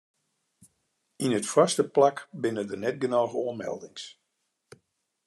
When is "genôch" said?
3.01-3.35